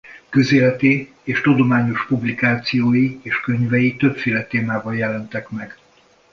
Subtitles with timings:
[0.29, 5.77] Közéleti és tudományos publikációi és könyvei többféle témában jelentek meg.